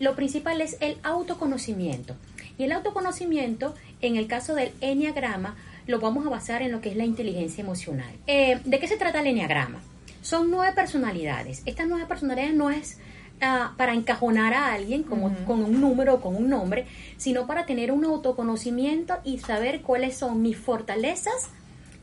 Lo 0.00 0.16
principal 0.16 0.60
es 0.60 0.76
el 0.80 0.98
autoconocimiento. 1.04 2.16
Y 2.58 2.64
el 2.64 2.72
autoconocimiento, 2.72 3.76
en 4.00 4.16
el 4.16 4.26
caso 4.26 4.56
del 4.56 4.72
enneagrama, 4.80 5.54
lo 5.86 6.00
vamos 6.00 6.26
a 6.26 6.30
basar 6.30 6.62
en 6.62 6.72
lo 6.72 6.80
que 6.80 6.88
es 6.88 6.96
la 6.96 7.04
inteligencia 7.04 7.62
emocional. 7.62 8.12
Eh, 8.26 8.58
¿De 8.64 8.80
qué 8.80 8.88
se 8.88 8.96
trata 8.96 9.20
el 9.20 9.28
enneagrama? 9.28 9.80
Son 10.20 10.50
nueve 10.50 10.72
personalidades. 10.74 11.62
Estas 11.64 11.86
nueve 11.86 12.06
personalidades 12.08 12.54
no 12.54 12.70
es 12.70 12.98
ah, 13.40 13.74
para 13.76 13.94
encajonar 13.94 14.52
a 14.52 14.72
alguien 14.72 15.04
como, 15.04 15.32
con 15.46 15.62
un 15.62 15.80
número 15.80 16.14
o 16.14 16.20
con 16.20 16.34
un 16.34 16.48
nombre, 16.48 16.86
sino 17.16 17.46
para 17.46 17.64
tener 17.64 17.92
un 17.92 18.04
autoconocimiento 18.04 19.18
y 19.22 19.38
saber 19.38 19.82
cuáles 19.82 20.16
son 20.16 20.42
mis 20.42 20.56
fortalezas 20.56 21.50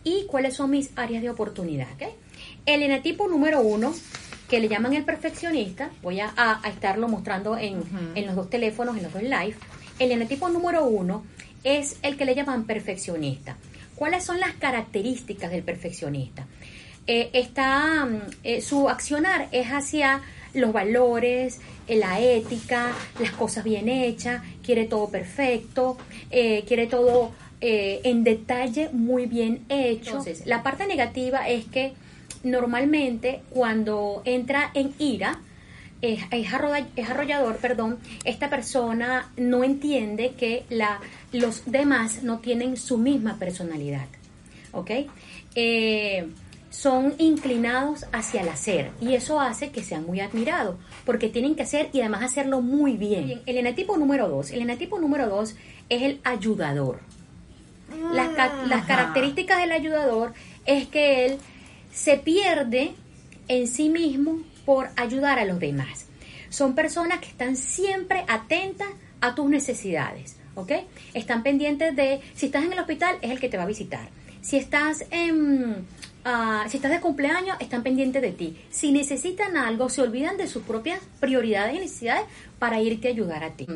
y 0.06 0.28
cuáles 0.28 0.54
son 0.54 0.70
mis 0.70 0.92
áreas 0.96 1.24
de 1.24 1.30
oportunidad. 1.30 1.90
El 2.66 2.84
enetipo 2.84 3.28
número 3.28 3.60
uno 3.60 3.94
que 4.52 4.60
le 4.60 4.68
llaman 4.68 4.94
el 4.94 5.06
perfeccionista, 5.06 5.92
voy 6.04 6.20
a, 6.20 6.60
estarlo 6.68 7.08
mostrando 7.08 7.58
en, 7.58 7.86
los 8.26 8.36
dos 8.36 8.50
teléfonos, 8.50 8.98
en 8.98 9.04
los 9.04 9.14
dos 9.14 9.24
live, 9.24 9.56
el 9.98 10.12
enetipo 10.12 10.50
número 10.50 10.84
uno 10.84 11.24
es 11.64 11.96
el 12.02 12.18
que 12.18 12.26
le 12.26 12.36
llaman 12.36 12.66
perfeccionista. 12.66 13.56
¿Cuáles 13.96 14.26
son 14.26 14.42
las 14.42 14.52
características 14.56 15.52
del 15.52 15.64
perfeccionista? 15.64 16.48
Eh, 17.08 17.30
está, 17.32 18.04
mm, 18.04 18.20
eh, 18.44 18.62
su 18.62 18.90
accionar 18.90 19.48
es 19.54 19.68
hacia 19.68 20.22
los 20.54 20.74
valores, 20.74 21.62
eh, 21.88 21.96
la 21.96 22.20
ética, 22.20 22.92
las 23.22 23.32
cosas 23.32 23.64
bien 23.64 23.88
hechas, 23.88 24.44
quiere 24.66 24.84
todo 24.84 25.10
perfecto, 25.10 25.98
quiere 26.30 26.88
todo 26.88 27.32
en 27.62 28.26
detalle 28.26 28.90
muy 28.92 29.28
bien 29.28 29.64
hecho. 29.70 30.10
Entonces, 30.10 30.46
la 30.46 30.62
parte 30.62 30.88
negativa 30.88 31.48
es 31.48 31.64
que 31.66 31.94
normalmente 32.44 33.42
cuando 33.52 34.22
entra 34.26 34.72
en 34.74 34.94
ira, 35.00 35.40
es, 36.02 36.20
arrollador, 37.04 37.58
perdón, 37.58 38.00
esta 38.26 38.50
persona 38.50 39.32
no 39.38 39.64
entiende 39.64 40.34
que 40.38 40.66
la, 40.70 41.00
los 41.32 41.64
demás 41.66 42.24
no 42.24 42.40
tienen 42.40 42.78
su 42.78 42.98
misma 42.98 43.38
personalidad, 43.38 44.08
¿ok? 44.72 44.92
Eh, 45.56 46.28
son 46.72 47.14
inclinados 47.18 48.06
hacia 48.14 48.42
el 48.42 48.50
hacer 48.50 48.92
y 49.02 49.14
eso 49.14 49.42
hace 49.42 49.72
que 49.72 49.84
sean 49.84 50.06
muy 50.06 50.22
admirados 50.22 50.78
porque 51.06 51.28
tienen 51.28 51.56
que 51.56 51.64
hacer 51.64 51.90
y 51.92 52.00
además 52.00 52.24
hacerlo 52.24 52.62
muy 52.62 52.96
bien. 52.96 53.42
El 53.46 53.58
enetipo 53.58 53.98
número 53.98 54.30
dos, 54.30 54.52
el 54.52 54.62
enetipo 54.62 54.98
número 54.98 55.28
dos 55.28 55.56
es 55.90 56.02
el 56.02 56.22
ayudador. 56.24 57.02
Las, 58.14 58.30
las 58.70 58.86
características 58.86 59.60
del 59.60 59.74
ayudador 59.74 60.34
es 60.66 60.88
que 60.88 61.26
él 61.26 61.38
se 61.92 62.18
pierde 62.18 62.94
en 63.48 63.68
sí 63.68 63.90
mismo 63.90 64.40
por 64.66 64.90
ayudar 64.96 65.40
a 65.40 65.46
los 65.46 65.60
demás. 65.60 66.06
Son 66.50 66.76
personas 66.76 67.20
que 67.20 67.28
están 67.28 67.56
siempre 67.56 68.26
atentas 68.28 68.90
a 69.22 69.36
tus 69.36 69.50
necesidades, 69.50 70.38
¿ok? 70.56 70.72
Están 71.14 71.44
pendientes 71.44 71.96
de, 71.96 72.22
si 72.34 72.48
estás 72.48 72.66
en 72.66 72.74
el 72.74 72.80
hospital, 72.80 73.18
es 73.22 73.32
el 73.32 73.40
que 73.40 73.50
te 73.50 73.58
va 73.58 73.64
a 73.64 73.68
visitar. 73.68 74.10
Si 74.42 74.58
estás 74.58 75.06
en, 75.12 75.86
ah, 76.26 76.66
si 76.68 76.78
estás 76.78 76.92
de 76.92 77.00
cumpleaños, 77.00 77.58
están 77.60 77.84
pendientes 77.84 78.22
de 78.22 78.32
ti. 78.32 78.58
Si 78.70 78.92
necesitan 78.92 79.56
algo, 79.56 79.90
se 79.90 80.02
olvidan 80.02 80.38
de 80.38 80.48
sus 80.48 80.64
propias 80.64 81.00
prioridades 81.20 81.76
y 81.76 81.80
necesidades 81.80 82.24
para 82.60 82.82
irte 82.82 83.08
a 83.08 83.12
ayudar 83.12 83.44
a 83.44 83.52
ti. 83.52 83.68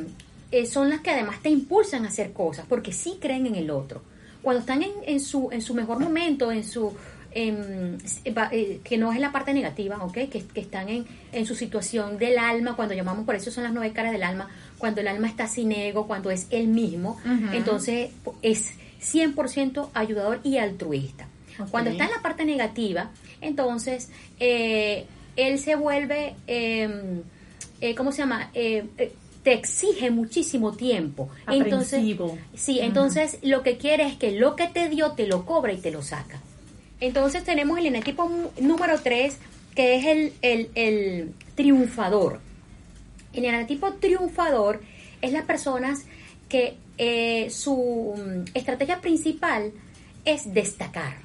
Eh, 0.52 0.66
son 0.66 0.90
las 0.90 1.02
que 1.02 1.12
además 1.12 1.42
te 1.42 1.50
impulsan 1.50 2.06
a 2.06 2.10
hacer 2.10 2.34
cosas, 2.34 2.66
porque 2.68 2.92
sí 2.92 3.18
creen 3.22 3.46
en 3.46 3.56
el 3.56 3.70
otro. 3.70 4.02
Cuando 4.42 4.60
están 4.60 4.84
en, 4.84 4.92
en, 5.06 5.20
su, 5.20 5.50
en 5.52 5.62
su 5.62 5.74
mejor 5.74 6.00
momento, 6.00 6.52
en 6.52 6.64
su 6.64 6.94
eh, 7.38 8.80
que 8.82 8.98
no 8.98 9.12
es 9.12 9.20
la 9.20 9.34
parte 9.34 9.54
negativa, 9.54 10.02
¿ok? 10.02 10.14
Que, 10.14 10.46
están 10.56 10.88
en, 10.88 11.06
en, 11.34 11.46
su 11.46 11.54
situación 11.54 12.18
del 12.18 12.38
alma, 12.38 12.78
cuando 12.78 12.94
llamamos, 12.94 13.26
por 13.26 13.36
eso 13.36 13.52
son 13.52 13.66
las 13.66 13.74
nueve 13.74 13.92
caras 13.92 14.14
del 14.14 14.24
alma, 14.24 14.48
cuando 14.78 15.02
el 15.02 15.08
alma 15.10 15.28
está 15.28 15.46
sin 15.46 15.74
ego, 15.74 16.08
cuando 16.08 16.32
es 16.32 16.48
él 16.50 16.70
mismo, 16.70 17.20
entonces 17.52 18.12
es 18.42 18.72
100% 19.02 19.90
ayudador 19.94 20.40
y 20.44 20.60
altruista. 20.60 21.28
Cuando 21.72 21.90
está 21.90 22.06
en 22.06 22.12
la 22.12 22.22
parte 22.22 22.46
negativa, 22.46 23.12
entonces 23.42 24.10
eh, 24.40 25.06
él 25.36 25.60
se 25.60 25.76
vuelve, 25.76 26.36
em, 26.48 27.22
eh, 27.82 27.96
¿cómo 27.96 28.14
se 28.14 28.20
llama? 28.20 28.50
te 28.54 29.54
exige 29.54 30.10
muchísimo 30.10 30.72
tiempo. 30.72 31.30
Entonces, 31.48 32.02
sí, 32.56 32.80
entonces 32.80 33.40
lo 33.44 33.62
que 33.62 33.78
quiere 33.78 34.08
es 34.08 34.16
que 34.16 34.32
lo 34.32 34.56
que 34.56 34.68
te 34.70 34.88
dio 34.88 35.12
te 35.12 35.28
lo 35.28 35.46
cobra 35.46 35.74
y 35.74 35.78
te 35.78 35.92
lo 35.92 36.02
saca. 36.02 36.40
Entonces 37.00 37.44
tenemos 37.44 37.78
el 37.78 37.88
eneatipo 37.88 38.30
número 38.60 39.00
3, 39.02 39.38
que 39.76 39.96
es 39.96 40.34
el, 40.42 41.34
triunfador. 41.56 42.40
El 43.34 43.46
eneatipo 43.46 43.94
triunfador 43.94 44.82
es 45.22 45.32
las 45.32 45.44
personas 45.46 46.06
que 46.50 46.76
eh, 46.98 47.50
su 47.50 48.14
mm, 48.18 48.52
estrategia 48.54 49.02
principal 49.02 49.72
es 50.24 50.54
destacar. 50.54 51.18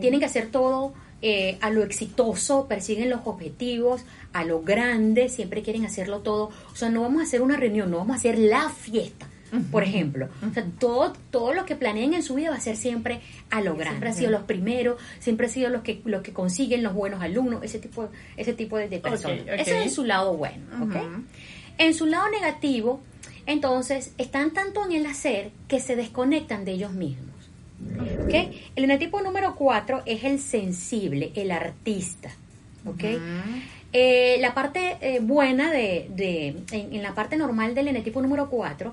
Tienen 0.00 0.20
que 0.20 0.26
hacer 0.26 0.50
todo 0.50 0.92
eh, 1.22 1.56
a 1.62 1.70
lo 1.70 1.82
exitoso, 1.82 2.66
persiguen 2.68 3.08
los 3.08 3.20
objetivos, 3.24 4.04
a 4.34 4.44
lo 4.44 4.60
grande, 4.62 5.30
siempre 5.30 5.62
quieren 5.62 5.86
hacerlo 5.86 6.20
todo. 6.20 6.50
O 6.72 6.76
sea, 6.76 6.90
no 6.90 7.00
vamos 7.02 7.20
a 7.20 7.24
hacer 7.24 7.40
una 7.40 7.56
reunión, 7.56 7.90
no 7.90 7.98
vamos 7.98 8.14
a 8.14 8.18
hacer 8.18 8.38
la 8.38 8.68
fiesta 8.68 9.26
por 9.70 9.82
ejemplo. 9.82 10.28
O 10.48 10.52
sea, 10.52 10.66
todo, 10.78 11.12
todo 11.30 11.54
lo 11.54 11.64
que 11.64 11.76
planeen 11.76 12.14
en 12.14 12.22
su 12.22 12.34
vida 12.34 12.50
va 12.50 12.56
a 12.56 12.60
ser 12.60 12.76
siempre 12.76 13.20
a 13.50 13.60
lograr. 13.60 13.90
Siempre 13.90 14.08
han 14.08 14.14
sido 14.14 14.30
los 14.30 14.42
primeros, 14.42 15.00
siempre 15.18 15.46
han 15.46 15.52
sido 15.52 15.70
los 15.70 15.82
que, 15.82 16.00
los 16.04 16.22
que 16.22 16.32
consiguen 16.32 16.82
los 16.82 16.94
buenos 16.94 17.22
alumnos, 17.22 17.62
ese 17.62 17.78
tipo, 17.78 18.08
ese 18.36 18.52
tipo 18.52 18.76
de, 18.76 18.88
personas. 18.98 19.40
Ese 19.58 19.84
es 19.84 19.94
su 19.94 20.04
lado 20.04 20.36
bueno, 20.36 20.64
En 21.78 21.94
su 21.94 22.06
lado 22.06 22.30
negativo, 22.30 23.00
entonces, 23.46 24.12
están 24.18 24.52
tanto 24.52 24.84
en 24.84 24.92
el 24.92 25.06
hacer 25.06 25.50
que 25.68 25.80
se 25.80 25.96
desconectan 25.96 26.64
de 26.64 26.72
ellos 26.72 26.92
mismos. 26.92 27.34
¿Okay? 28.24 28.70
El 28.76 28.84
enetipo 28.84 29.20
número 29.20 29.54
4 29.56 30.02
es 30.06 30.24
el 30.24 30.40
sensible, 30.40 31.32
el 31.34 31.50
artista. 31.50 32.30
¿okay? 32.86 33.18
Eh, 33.92 34.38
la 34.40 34.54
parte 34.54 34.96
eh, 35.00 35.20
buena 35.20 35.70
de, 35.70 36.08
de 36.10 36.48
en, 36.72 36.94
en, 36.94 37.02
la 37.02 37.14
parte 37.14 37.36
normal 37.36 37.74
del 37.74 37.88
enetipo 37.88 38.20
número 38.20 38.48
4 38.50 38.92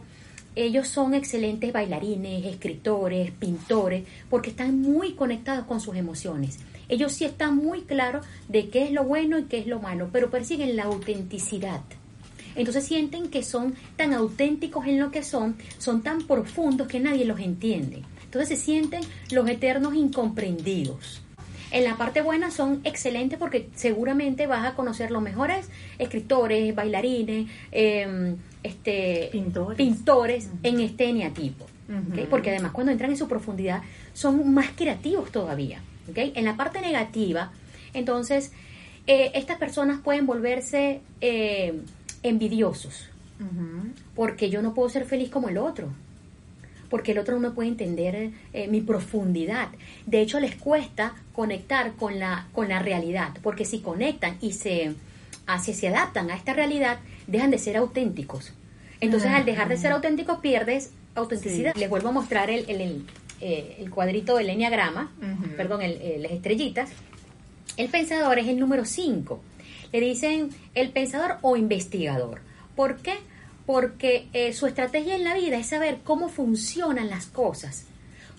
ellos 0.56 0.88
son 0.88 1.13
excelentes 1.13 1.72
bailarines, 1.72 2.45
escritores, 2.45 3.31
pintores, 3.31 4.06
porque 4.29 4.50
están 4.50 4.81
muy 4.81 5.13
conectados 5.13 5.66
con 5.66 5.79
sus 5.79 5.95
emociones. 5.95 6.59
Ellos 6.89 7.13
sí 7.13 7.23
están 7.23 7.56
muy 7.56 7.81
claros 7.84 8.25
de 8.50 8.69
qué 8.69 8.84
es 8.84 8.91
lo 8.91 9.06
bueno 9.06 9.40
y 9.40 9.44
qué 9.44 9.59
es 9.59 9.67
lo 9.67 9.79
malo, 9.79 10.09
pero 10.11 10.29
persiguen 10.29 10.75
la 10.75 10.84
autenticidad. 10.84 11.81
Entonces 12.56 12.84
sienten 12.84 13.29
que 13.29 13.44
son 13.44 13.75
tan 13.95 14.13
auténticos 14.13 14.85
en 14.85 15.00
lo 15.00 15.09
que 15.09 15.23
son, 15.23 15.56
son 15.78 16.01
tan 16.01 16.28
profundos 16.28 16.90
que 16.90 17.00
nadie 17.00 17.23
los 17.23 17.40
entiende. 17.40 18.03
Entonces 18.25 18.50
se 18.50 18.66
sienten 18.66 19.01
los 19.31 19.47
eternos 19.47 19.95
incomprendidos. 19.95 21.22
En 21.72 21.86
la 21.86 21.96
parte 21.96 22.22
buena 22.22 22.52
son 22.52 22.82
excelentes 22.84 23.40
porque 23.40 23.70
seguramente 23.76 24.46
vas 24.46 24.66
a 24.66 24.76
conocer 24.76 25.09
los 25.09 25.22
mejores 25.22 25.70
escritores, 25.98 26.76
bailarines, 26.76 27.50
eh, 27.72 28.36
este, 28.64 29.30
pintores, 29.78 30.50
en 30.64 30.80
este 30.82 31.09
eneatipo. 31.09 31.66
Porque 32.30 32.52
además 32.52 32.72
cuando 32.72 32.92
entran 32.92 33.12
en 33.12 33.18
su 33.18 33.28
profundidad 33.28 33.82
son 34.14 34.54
más 34.54 34.70
creativos 34.76 35.32
todavía. 35.32 35.82
En 36.16 36.46
la 36.46 36.56
parte 36.56 36.82
negativa, 36.82 37.52
entonces, 37.94 38.52
eh, 39.08 39.32
estas 39.36 39.58
personas 39.58 40.00
pueden 40.00 40.26
volverse 40.26 41.02
eh, 41.22 41.82
envidiosos. 42.24 43.08
Porque 44.16 44.52
yo 44.52 44.62
no 44.62 44.74
puedo 44.76 44.88
ser 44.90 45.06
feliz 45.06 45.30
como 45.30 45.50
el 45.50 45.58
otro. 45.58 45.88
Porque 46.91 47.13
el 47.13 47.18
otro 47.18 47.34
no 47.34 47.50
me 47.50 47.56
puede 47.56 47.69
entender 47.69 48.31
eh, 48.53 48.68
mi 48.68 48.81
profundidad. 48.81 49.69
De 50.06 50.22
hecho, 50.22 50.40
les 50.40 50.56
cuesta 50.56 51.16
conectar 51.34 51.94
con 51.94 52.19
la, 52.19 52.47
con 52.52 52.69
la 52.69 52.79
realidad. 52.79 53.29
Porque 53.41 53.66
si 53.66 53.79
conectan 53.79 54.38
y 54.41 54.53
se, 54.53 54.94
así 55.47 55.74
se 55.74 55.88
adaptan 55.88 56.29
a 56.29 56.35
esta 56.35 56.53
realidad, 56.53 57.00
dejan 57.25 57.50
de 57.50 57.57
ser 57.57 57.78
auténticos. 57.78 58.53
Entonces, 58.99 59.32
al 59.32 59.46
dejar 59.46 59.67
de 59.67 59.78
ser 59.78 59.93
auténticos, 59.93 60.40
pierdes 60.40 60.91
autenticidad. 61.16 61.73
Les 61.76 61.90
vuelvo 61.90 62.09
a 62.09 62.11
mostrar 62.11 62.49
el, 62.49 62.70
el, 62.70 63.05
eh, 63.41 63.85
cuadrito 63.90 64.38
del 64.38 64.49
enneagrama, 64.49 65.11
perdón, 65.58 65.82
eh, 65.82 66.17
las 66.20 66.32
estrellitas. 66.32 66.91
El 67.78 67.90
pensador 67.90 68.38
es 68.38 68.47
el 68.47 68.59
número 68.59 68.85
5. 68.85 69.41
Le 69.91 69.99
dicen 69.99 70.49
el 70.76 70.91
pensador 70.91 71.38
o 71.41 71.55
investigador. 71.55 72.41
¿Por 72.76 72.97
qué? 72.97 73.16
Porque 73.72 74.28
eh, 74.34 74.52
su 74.53 74.68
estrategia 74.68 75.16
en 75.16 75.23
la 75.23 75.34
vida 75.34 75.58
es 75.58 75.68
saber 75.68 76.00
cómo 76.03 76.28
funcionan 76.28 77.09
las 77.09 77.28
cosas 77.28 77.85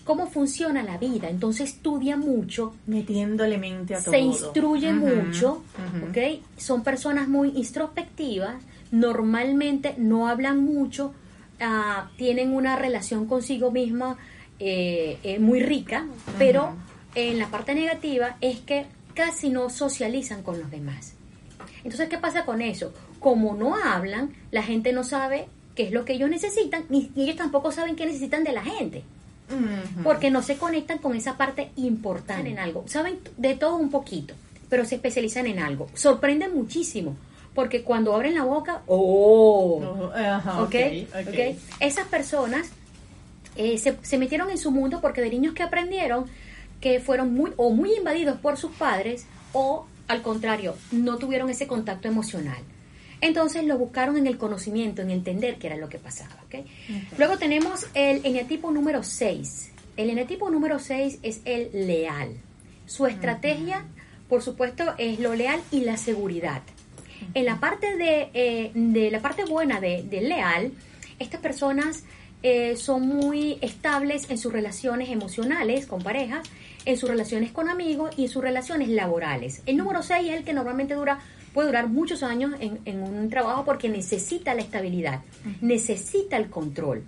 cómo 0.03 0.27
funciona 0.27 0.83
la 0.83 0.97
vida. 0.97 1.29
Entonces 1.29 1.69
estudia 1.69 2.17
mucho. 2.17 2.75
Metiéndole 2.87 3.57
mente 3.57 3.95
a 3.95 4.01
todo. 4.01 4.11
Se 4.11 4.19
instruye 4.19 4.93
mucho, 4.93 5.63
¿ok? 6.09 6.41
Son 6.57 6.83
personas 6.83 7.27
muy 7.27 7.49
introspectivas, 7.55 8.55
normalmente 8.91 9.95
no 9.97 10.27
hablan 10.27 10.63
mucho, 10.63 11.13
ah, 11.59 12.09
tienen 12.17 12.53
una 12.53 12.75
relación 12.75 13.25
consigo 13.27 13.71
misma 13.71 14.17
eh, 14.59 15.17
eh, 15.23 15.39
muy 15.39 15.61
rica, 15.61 16.05
pero 16.37 16.75
en 17.15 17.39
la 17.39 17.47
parte 17.47 17.73
negativa 17.73 18.37
es 18.41 18.59
que 18.59 18.85
casi 19.13 19.49
no 19.49 19.69
socializan 19.69 20.43
con 20.43 20.59
los 20.59 20.69
demás. 20.69 21.13
Entonces, 21.83 22.09
¿qué 22.09 22.17
pasa 22.17 22.45
con 22.45 22.61
eso? 22.61 22.93
como 23.23 23.55
no 23.55 23.75
hablan, 23.75 24.35
la 24.51 24.61
gente 24.61 24.93
no 24.93 25.03
sabe 25.03 25.47
qué 25.75 25.83
es 25.83 25.91
lo 25.91 26.05
que 26.05 26.13
ellos 26.13 26.29
necesitan, 26.29 26.83
ni 26.89 27.09
ni 27.15 27.23
ellos 27.23 27.37
tampoco 27.37 27.71
saben 27.71 27.95
qué 27.95 28.05
necesitan 28.05 28.43
de 28.43 28.51
la 28.51 28.61
gente. 28.61 29.03
Porque 30.03 30.31
no 30.31 30.41
se 30.41 30.57
conectan 30.57 30.97
con 30.97 31.15
esa 31.15 31.37
parte 31.37 31.69
importante 31.75 32.49
en 32.49 32.57
algo. 32.57 32.85
Saben 32.87 33.19
de 33.37 33.53
todo 33.53 33.75
un 33.77 33.91
poquito, 33.91 34.33
pero 34.67 34.83
se 34.83 34.95
especializan 34.95 35.45
en 35.45 35.59
algo. 35.59 35.87
Sorprenden 35.93 36.55
muchísimo, 36.55 37.15
porque 37.53 37.83
cuando 37.83 38.15
abren 38.15 38.33
la 38.33 38.43
boca, 38.43 38.81
¡oh! 38.87 39.81
Oh, 39.83 40.11
ajá, 40.13 40.63
¿ok? 40.63 40.75
ok, 40.75 41.15
ok. 41.21 41.27
¿ok? 41.27 41.39
Esas 41.79 42.07
personas 42.07 42.71
eh, 43.55 43.77
se, 43.77 43.97
se 44.01 44.17
metieron 44.17 44.49
en 44.49 44.57
su 44.57 44.71
mundo 44.71 45.01
porque 45.01 45.21
de 45.21 45.29
niños 45.29 45.53
que 45.53 45.63
aprendieron 45.63 46.25
que 46.81 46.99
fueron 46.99 47.33
muy 47.33 47.51
o 47.55 47.69
muy 47.69 47.93
invadidos 47.95 48.39
por 48.39 48.57
sus 48.57 48.71
padres 48.71 49.27
o 49.53 49.85
al 50.07 50.21
contrario, 50.21 50.75
no 50.91 51.17
tuvieron 51.17 51.49
ese 51.49 51.67
contacto 51.67 52.07
emocional. 52.07 52.61
Entonces 53.21 53.63
lo 53.63 53.77
buscaron 53.77 54.17
en 54.17 54.27
el 54.27 54.37
conocimiento, 54.37 55.01
en 55.01 55.09
entender 55.09 55.57
qué 55.57 55.67
era 55.67 55.77
lo 55.77 55.87
que 55.87 55.97
pasaba. 55.97 56.35
¿ok? 56.45 56.65
Luego 57.17 57.37
tenemos 57.37 57.87
el 57.93 58.25
eneatipo 58.25 58.69
número 58.71 59.01
6. 59.01 59.71
El 59.95 60.09
eneatipo 60.09 60.49
número 60.49 60.79
6 60.79 61.19
es 61.21 61.41
el 61.45 61.69
leal. 61.87 62.35
Su 62.85 63.05
estrategia, 63.05 63.85
por 64.27 64.41
supuesto, 64.41 64.93
es 64.97 65.19
lo 65.19 65.35
leal 65.35 65.61
y 65.71 65.81
la 65.81 65.95
seguridad. 65.95 66.63
En 67.33 67.45
la 67.45 67.61
parte 67.61 67.95
de, 67.95 68.29
eh, 68.33 68.71
de 68.73 69.09
la 69.09 69.21
parte 69.21 69.45
buena 69.45 69.79
de, 69.79 70.03
del 70.03 70.27
leal, 70.27 70.73
estas 71.19 71.39
personas 71.39 72.03
eh, 72.43 72.75
son 72.75 73.07
muy 73.07 73.57
estables 73.61 74.29
en 74.29 74.37
sus 74.37 74.51
relaciones 74.51 75.09
emocionales 75.09 75.87
con 75.87 76.01
parejas, 76.01 76.47
en 76.85 76.97
sus 76.97 77.09
relaciones 77.09 77.51
con 77.51 77.69
amigos 77.69 78.13
y 78.17 78.23
en 78.23 78.29
sus 78.29 78.43
relaciones 78.43 78.89
laborales. 78.89 79.61
El 79.65 79.77
número 79.77 80.03
6 80.03 80.29
es 80.29 80.37
el 80.37 80.43
que 80.43 80.53
normalmente 80.53 80.93
dura, 80.93 81.19
puede 81.53 81.67
durar 81.67 81.87
muchos 81.87 82.21
años 82.21 82.53
en, 82.59 82.79
en 82.85 83.01
un 83.01 83.29
trabajo 83.29 83.63
porque 83.63 83.87
necesita 83.87 84.53
la 84.53 84.61
estabilidad, 84.61 85.21
necesita 85.61 86.37
el 86.37 86.49
control. 86.49 87.03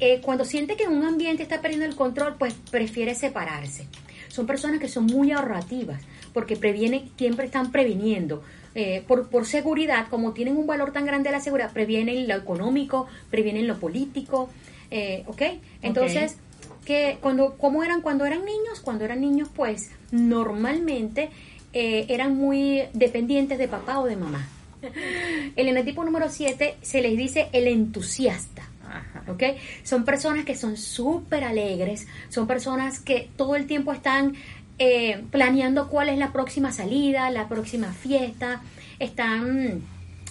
Eh, 0.00 0.20
cuando 0.22 0.44
siente 0.44 0.76
que 0.76 0.84
en 0.84 0.92
un 0.92 1.04
ambiente 1.04 1.42
está 1.42 1.60
perdiendo 1.60 1.86
el 1.86 1.96
control, 1.96 2.36
pues 2.38 2.54
prefiere 2.70 3.14
separarse. 3.14 3.86
Son 4.28 4.46
personas 4.46 4.78
que 4.80 4.88
son 4.88 5.06
muy 5.06 5.32
ahorrativas 5.32 6.00
porque 6.32 6.56
previenen, 6.56 7.10
siempre 7.16 7.46
están 7.46 7.72
previniendo. 7.72 8.42
Eh, 8.74 9.02
por, 9.06 9.28
por 9.28 9.46
seguridad, 9.46 10.06
como 10.08 10.32
tienen 10.32 10.56
un 10.56 10.66
valor 10.66 10.92
tan 10.92 11.04
grande 11.04 11.30
la 11.30 11.40
seguridad, 11.40 11.72
previenen 11.72 12.28
lo 12.28 12.36
económico, 12.36 13.06
previenen 13.30 13.66
lo 13.66 13.78
político, 13.78 14.50
eh, 14.90 15.24
¿ok? 15.26 15.42
Entonces, 15.82 16.36
que 16.84 17.18
cuando, 17.20 17.56
¿cómo 17.58 17.82
eran 17.82 18.02
cuando 18.02 18.24
eran 18.24 18.44
niños? 18.44 18.80
Cuando 18.80 19.04
eran 19.04 19.20
niños, 19.20 19.48
pues 19.54 19.90
normalmente 20.10 21.30
eh, 21.72 22.06
eran 22.08 22.36
muy 22.36 22.84
dependientes 22.92 23.58
de 23.58 23.68
papá 23.68 23.98
o 23.98 24.06
de 24.06 24.16
mamá. 24.16 24.48
El 25.56 25.68
enetipo 25.68 26.04
número 26.04 26.28
7 26.28 26.76
se 26.80 27.02
les 27.02 27.16
dice 27.16 27.48
el 27.52 27.66
entusiasta. 27.66 28.68
Ajá. 28.86 29.24
¿ok? 29.30 29.42
Son 29.82 30.04
personas 30.04 30.44
que 30.46 30.56
son 30.56 30.76
súper 30.78 31.44
alegres, 31.44 32.06
son 32.30 32.46
personas 32.46 33.00
que 33.00 33.28
todo 33.36 33.54
el 33.54 33.66
tiempo 33.66 33.92
están 33.92 34.34
eh, 34.78 35.22
planeando 35.30 35.88
cuál 35.88 36.08
es 36.08 36.18
la 36.18 36.32
próxima 36.32 36.72
salida, 36.72 37.30
la 37.30 37.48
próxima 37.48 37.92
fiesta, 37.92 38.62
están 38.98 39.82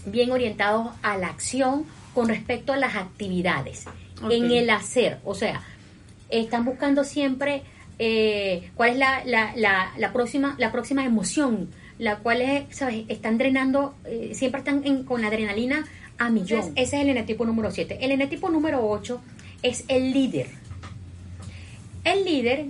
bien 0.06 0.32
orientados 0.32 0.90
a 1.02 1.18
la 1.18 1.28
acción 1.28 1.86
con 2.14 2.30
respecto 2.30 2.74
a 2.74 2.78
las 2.78 2.96
actividades, 2.96 3.86
en 4.32 4.52
el 4.52 4.70
hacer, 4.70 5.20
o 5.24 5.36
sea, 5.36 5.62
están 6.30 6.66
buscando 6.66 7.04
siempre 7.04 7.62
eh, 8.00 8.70
cuál 8.76 8.92
es 8.92 8.98
la, 8.98 9.24
la, 9.26 9.54
la, 9.56 9.92
la 9.98 10.14
próxima 10.14 10.56
la 10.58 10.72
próxima 10.72 11.04
emoción, 11.06 11.70
la 12.00 12.18
cual 12.18 12.42
es, 12.42 12.64
¿sabes? 12.76 13.06
Están 13.08 13.38
drenando, 13.38 13.96
eh, 14.06 14.32
siempre 14.34 14.60
están 14.60 14.82
en- 14.86 15.04
con 15.04 15.22
la 15.22 15.28
adrenalina 15.28 15.86
a 16.20 16.30
millón. 16.30 16.60
Entonces, 16.60 16.74
ese 16.88 16.96
es 16.98 17.02
el 17.04 17.10
enetipo 17.10 17.46
número 17.46 17.72
7. 17.72 17.98
El 18.02 18.12
enetipo 18.12 18.50
número 18.50 18.88
8 18.88 19.22
es 19.64 19.84
el 19.88 20.12
líder. 20.14 20.48
El 22.04 22.24
líder, 22.26 22.66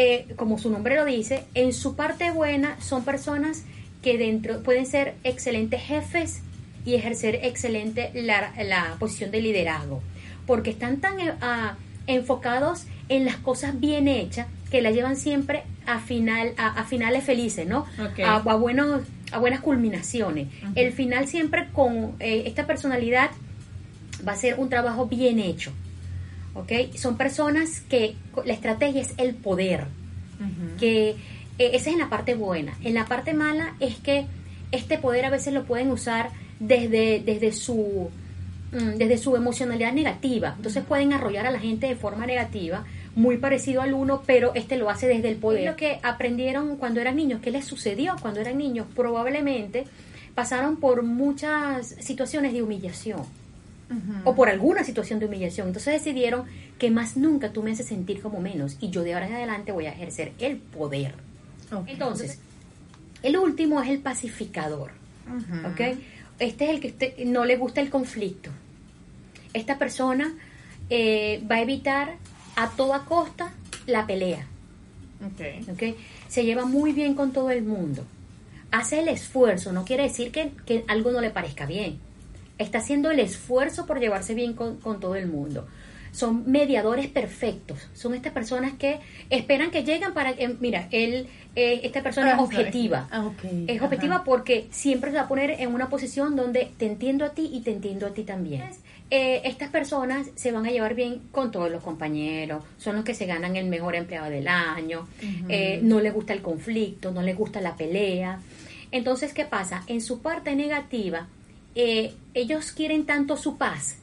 eh, 0.00 0.28
como 0.36 0.60
su 0.60 0.70
nombre 0.70 0.94
lo 0.94 1.04
dice, 1.04 1.42
en 1.54 1.72
su 1.72 1.96
parte 1.96 2.30
buena 2.30 2.80
son 2.80 3.04
personas 3.04 3.64
que 4.00 4.16
dentro 4.16 4.62
pueden 4.62 4.86
ser 4.86 5.16
excelentes 5.24 5.82
jefes 5.82 6.40
y 6.84 6.94
ejercer 6.94 7.40
excelente 7.42 8.12
la, 8.14 8.52
la 8.62 8.94
posición 9.00 9.32
de 9.32 9.40
liderazgo, 9.40 10.00
porque 10.46 10.70
están 10.70 11.00
tan 11.00 11.16
ah, 11.40 11.74
enfocados 12.06 12.86
en 13.08 13.24
las 13.24 13.38
cosas 13.38 13.80
bien 13.80 14.06
hechas 14.06 14.46
que 14.70 14.82
la 14.82 14.92
llevan 14.92 15.16
siempre 15.16 15.64
a 15.84 15.98
final 15.98 16.52
a, 16.58 16.68
a 16.68 16.84
finales 16.84 17.24
felices, 17.24 17.66
¿no? 17.66 17.84
A, 18.24 18.36
a 18.36 18.54
buenos 18.54 19.02
a 19.32 19.40
buenas 19.40 19.60
culminaciones. 19.60 20.46
El 20.76 20.92
final 20.92 21.26
siempre 21.26 21.70
con 21.72 22.14
eh, 22.20 22.44
esta 22.46 22.68
personalidad 22.68 23.30
va 24.26 24.32
a 24.32 24.36
ser 24.36 24.60
un 24.60 24.68
trabajo 24.68 25.06
bien 25.06 25.40
hecho. 25.40 25.72
¿Ok? 26.54 26.72
Son 26.96 27.16
personas 27.16 27.80
que 27.80 28.16
la 28.44 28.52
estrategia 28.52 29.02
es 29.02 29.14
el 29.16 29.34
poder. 29.34 29.86
Que 30.78 31.10
eh, 31.10 31.70
esa 31.74 31.90
es 31.90 31.94
en 31.94 31.98
la 31.98 32.08
parte 32.08 32.34
buena. 32.34 32.76
En 32.82 32.94
la 32.94 33.06
parte 33.06 33.34
mala 33.34 33.74
es 33.80 33.96
que 33.96 34.26
este 34.70 34.98
poder 34.98 35.24
a 35.24 35.30
veces 35.30 35.52
lo 35.52 35.64
pueden 35.64 35.90
usar 35.90 36.30
desde, 36.60 37.20
desde 37.20 37.52
su 37.52 38.10
mm, 38.72 38.96
desde 38.96 39.18
su 39.18 39.36
emocionalidad 39.36 39.92
negativa. 39.92 40.54
Entonces 40.56 40.84
pueden 40.84 41.12
arrollar 41.12 41.46
a 41.46 41.50
la 41.50 41.58
gente 41.58 41.88
de 41.88 41.96
forma 41.96 42.26
negativa, 42.26 42.84
muy 43.16 43.38
parecido 43.38 43.82
al 43.82 43.94
uno, 43.94 44.22
pero 44.26 44.54
este 44.54 44.76
lo 44.76 44.90
hace 44.90 45.08
desde 45.08 45.28
el 45.28 45.36
poder. 45.36 45.68
Lo 45.68 45.76
que 45.76 45.98
aprendieron 46.02 46.76
cuando 46.76 47.00
eran 47.00 47.16
niños, 47.16 47.40
¿qué 47.40 47.50
les 47.50 47.64
sucedió 47.64 48.14
cuando 48.20 48.40
eran 48.40 48.58
niños? 48.58 48.86
Probablemente 48.94 49.84
pasaron 50.34 50.76
por 50.76 51.02
muchas 51.02 51.96
situaciones 51.98 52.52
de 52.52 52.62
humillación 52.62 53.22
o 54.24 54.34
por 54.34 54.48
alguna 54.50 54.84
situación 54.84 55.18
de 55.18 55.26
humillación. 55.26 55.68
Entonces 55.68 55.94
decidieron 56.04 56.44
que 56.78 56.90
más 56.90 57.16
nunca 57.16 57.52
tú 57.52 57.62
me 57.62 57.70
haces 57.72 57.86
sentir 57.86 58.20
como 58.20 58.38
menos 58.40 58.76
y 58.80 58.90
yo 58.90 59.02
de 59.02 59.14
ahora 59.14 59.26
en 59.28 59.34
adelante 59.34 59.72
voy 59.72 59.86
a 59.86 59.92
ejercer 59.92 60.32
el 60.38 60.58
poder. 60.58 61.14
Entonces, 61.86 62.38
el 63.22 63.36
último 63.38 63.80
es 63.82 63.88
el 63.88 63.98
pacificador. 64.00 64.90
Este 66.38 66.64
es 66.66 66.70
el 66.70 66.80
que 66.80 66.88
usted- 66.88 67.18
no 67.26 67.44
le 67.44 67.56
gusta 67.56 67.80
el 67.80 67.90
conflicto. 67.90 68.50
Esta 69.54 69.78
persona 69.78 70.34
eh, 70.90 71.42
va 71.50 71.56
a 71.56 71.62
evitar 71.62 72.16
a 72.56 72.70
toda 72.70 73.04
costa 73.04 73.52
la 73.86 74.06
pelea. 74.06 74.46
Se 76.28 76.44
lleva 76.44 76.64
muy 76.64 76.92
bien 76.92 77.14
con 77.14 77.32
todo 77.32 77.50
el 77.50 77.62
mundo. 77.64 78.04
Hace 78.70 79.00
el 79.00 79.08
esfuerzo, 79.08 79.72
no 79.72 79.84
quiere 79.84 80.04
decir 80.04 80.30
que, 80.30 80.52
que 80.66 80.84
algo 80.88 81.10
no 81.10 81.20
le 81.20 81.30
parezca 81.30 81.66
bien. 81.66 81.98
Está 82.58 82.78
haciendo 82.78 83.10
el 83.10 83.20
esfuerzo 83.20 83.86
por 83.86 84.00
llevarse 84.00 84.34
bien 84.34 84.54
con, 84.54 84.76
con 84.78 85.00
todo 85.00 85.14
el 85.14 85.26
mundo. 85.26 85.66
Son 86.10 86.50
mediadores 86.50 87.06
perfectos. 87.06 87.86
Son 87.92 88.14
estas 88.14 88.32
personas 88.32 88.72
que 88.72 88.98
esperan 89.30 89.70
que 89.70 89.84
llegan 89.84 90.14
para... 90.14 90.30
eh, 90.30 90.56
mira, 90.58 90.88
él, 90.90 91.28
eh, 91.54 91.80
esta 91.84 92.02
persona 92.02 92.32
es 92.32 92.38
objetiva. 92.40 93.08
ah. 93.12 93.30
Es 93.68 93.76
Ajá. 93.76 93.84
objetiva 93.86 94.24
porque 94.24 94.66
siempre 94.70 95.10
se 95.10 95.18
va 95.18 95.24
a 95.24 95.28
poner 95.28 95.50
en 95.50 95.72
una 95.72 95.88
posición 95.90 96.34
donde 96.34 96.72
te 96.78 96.86
entiendo 96.86 97.24
a 97.26 97.30
ti 97.30 97.50
y 97.52 97.60
te 97.60 97.72
entiendo 97.72 98.06
a 98.06 98.14
ti 98.14 98.22
también. 98.24 98.62
Eh, 99.10 99.42
estas 99.44 99.70
personas 99.70 100.28
se 100.34 100.50
van 100.52 100.66
a 100.66 100.70
llevar 100.70 100.94
bien 100.94 101.20
con 101.30 101.50
todos 101.50 101.70
los 101.70 101.82
compañeros, 101.82 102.62
son 102.78 102.96
los 102.96 103.04
que 103.04 103.14
se 103.14 103.24
ganan 103.26 103.56
el 103.56 103.66
mejor 103.66 103.94
empleado 103.94 104.28
del 104.28 104.48
año, 104.48 105.08
eh, 105.48 105.80
no 105.82 106.00
les 106.00 106.12
gusta 106.12 106.32
el 106.34 106.42
conflicto, 106.42 107.10
no 107.10 107.22
les 107.22 107.36
gusta 107.36 107.60
la 107.62 107.74
pelea. 107.76 108.40
Entonces, 108.90 109.32
¿qué 109.32 109.44
pasa? 109.44 109.82
En 109.86 110.00
su 110.02 110.20
parte 110.20 110.54
negativa, 110.56 111.26
eh, 111.80 112.12
ellos 112.34 112.72
quieren 112.72 113.06
tanto 113.06 113.36
su 113.36 113.56
paz 113.56 113.98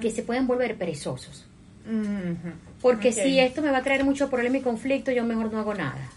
que 0.00 0.10
se 0.10 0.22
pueden 0.22 0.46
volver 0.46 0.76
perezosos. 0.76 1.44
Porque 2.80 3.12
si 3.12 3.38
esto 3.40 3.62
me 3.62 3.70
va 3.70 3.78
a 3.78 3.82
traer 3.82 4.04
mucho 4.04 4.28
problema 4.30 4.58
y 4.58 4.60
conflicto, 4.60 5.10
yo 5.10 5.24
mejor 5.24 5.52
no 5.52 5.58
hago 5.58 5.74
nada. 5.74 6.08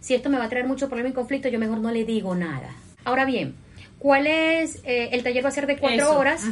Si 0.00 0.14
esto 0.14 0.28
me 0.30 0.38
va 0.38 0.44
a 0.44 0.48
traer 0.48 0.66
mucho 0.66 0.88
problema 0.88 1.10
y 1.10 1.12
conflicto, 1.12 1.48
yo 1.48 1.58
mejor 1.58 1.78
no 1.78 1.90
le 1.90 2.04
digo 2.04 2.34
nada. 2.34 2.70
Ahora 3.04 3.24
bien, 3.24 3.54
¿cuál 3.98 4.26
es? 4.26 4.80
eh, 4.84 5.10
el 5.12 5.22
taller 5.22 5.44
va 5.44 5.48
a 5.48 5.52
ser 5.52 5.66
de 5.66 5.78
cuatro 5.78 6.10
Eso. 6.10 6.18
horas. 6.18 6.44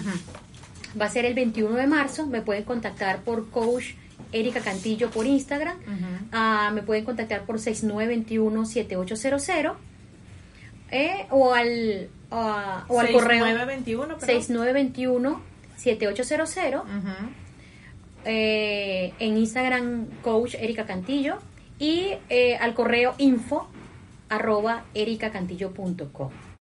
Va 1.01 1.07
a 1.07 1.11
ser 1.11 1.25
el 1.25 1.35
21 1.35 1.75
de 1.77 1.87
marzo. 1.87 2.27
Me 2.27 2.43
pueden 2.43 2.65
contactar 2.65 3.21
por 3.23 3.51
coach 3.51 3.95
Erika 4.33 4.61
Cantillo 4.61 5.11
por 5.11 5.27
Instagram. 5.27 5.77
Ah, 6.33 6.71
me 6.73 6.83
pueden 6.83 7.05
contactar 7.05 7.45
por 7.45 7.59
6921-7800 7.59 9.75
eh, 10.93 11.27
o 11.31 11.53
al, 11.55 12.09
o 12.31 13.01
al 13.01 13.13
correo 13.13 13.45
6921, 13.45 14.19
perdón. 14.19 15.41
6921-7800 15.79 16.83
Ujú. 16.83 17.11
eh, 18.25 19.13
en 19.19 19.37
Instagram 19.37 20.07
coach 20.23 20.55
Erika 20.55 20.87
Cantillo 20.87 21.39
y 21.79 22.15
eh, 22.29 22.57
al 22.57 22.75
correo 22.75 23.15
info 23.19 23.69
arroba 24.29 24.85
ericacantillo.com. 24.95 26.31